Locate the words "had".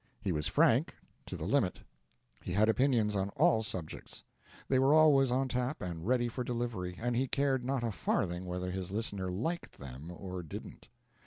2.53-2.69